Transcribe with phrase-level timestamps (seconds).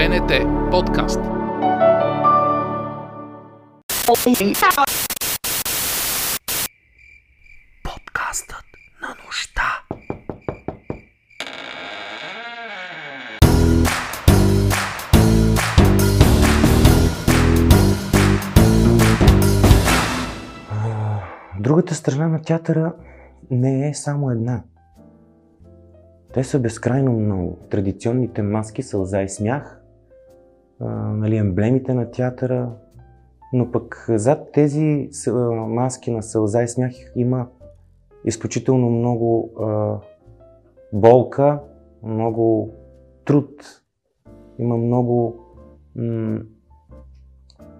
[0.00, 0.32] БНТ
[0.70, 1.20] подкаст.
[7.84, 8.64] Подкастът
[9.02, 9.62] на нощта.
[21.58, 22.92] Другата страна на театъра
[23.50, 24.62] не е само една.
[26.34, 27.58] Те са безкрайно много.
[27.70, 29.79] Традиционните маски, сълза и смях,
[30.80, 32.72] нали, емблемите на театъра,
[33.52, 35.10] но пък зад тези
[35.68, 37.48] маски на сълза и смях има
[38.24, 39.98] изключително много а,
[40.92, 41.60] болка,
[42.02, 42.74] много
[43.24, 43.82] труд,
[44.58, 45.40] има много
[45.96, 46.40] м-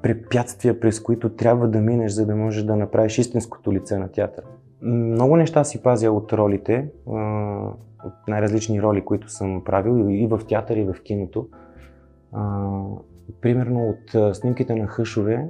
[0.03, 4.45] препятствия, през които трябва да минеш, за да можеш да направиш истинското лице на театър.
[4.83, 7.19] Много неща си пазя от ролите, а,
[8.05, 11.49] от най-различни роли, които съм правил и в театър, и в киното.
[12.33, 12.81] А,
[13.41, 15.49] примерно от а, снимките на Хъшове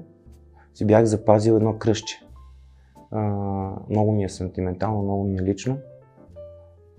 [0.75, 2.22] си бях запазил едно кръстче.
[3.11, 3.20] А,
[3.91, 5.78] много ми е сантиментално, много ми е лично.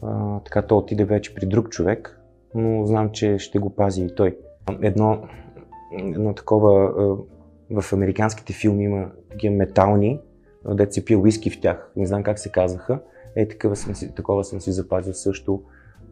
[0.01, 2.21] А, така то отиде вече при друг човек,
[2.55, 4.37] но знам, че ще го пази и той.
[4.81, 5.21] Едно,
[5.99, 6.91] едно такова,
[7.71, 10.19] в американските филми има такива метални,
[10.65, 12.99] дето се пие уиски в тях, не знам как се казаха.
[13.35, 15.63] Е, такова съм си, такова съм си запазил също.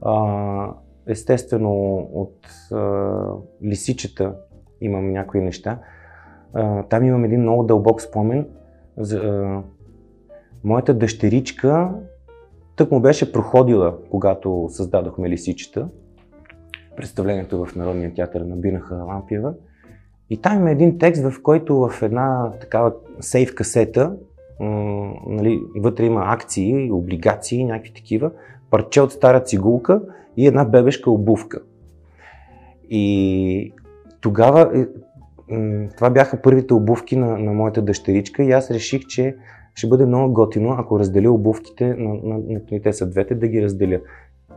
[0.02, 0.74] А,
[1.10, 2.36] естествено, от
[2.72, 3.22] а,
[3.64, 4.36] лисичета
[4.82, 5.80] имам някои неща.
[6.54, 8.48] А, там имам един много дълбок спомен.
[8.98, 9.64] За, а,
[10.64, 11.90] моята дъщеричка
[12.76, 15.90] тък му беше проходила, когато създадохме лисичета.
[16.96, 19.54] Представлението в Народния театър на Бинаха Лампиева.
[20.30, 24.16] И там има един текст, в който в една такава сейф касета,
[25.28, 28.32] нали, вътре има акции, облигации, някакви такива,
[28.70, 30.02] парче от стара цигулка
[30.38, 31.62] и една бебешка обувка.
[32.90, 33.74] И
[34.22, 34.88] тогава е,
[35.98, 39.36] това бяха първите обувки на, на моята дъщеричка и аз реших, че
[39.76, 42.40] ще бъде много готино, ако разделя обувките, на, на,
[42.72, 44.02] на, те са двете, да ги разделя.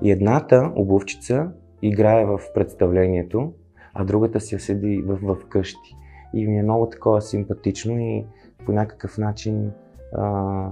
[0.03, 1.51] И едната обувчица
[1.83, 3.53] играе в представлението,
[3.95, 5.97] а другата си седи в, в къщи.
[6.35, 8.25] И ми е много такова симпатично и
[8.67, 9.71] по някакъв начин
[10.13, 10.71] а, а,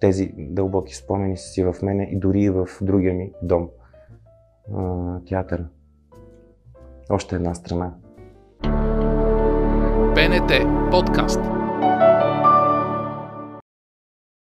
[0.00, 3.68] тези дълбоки спомени са си в мене и дори и в другия ми дом,
[5.26, 5.68] театъра.
[7.10, 7.94] Още една страна.
[10.14, 10.52] БНТ
[10.90, 11.59] подкаст.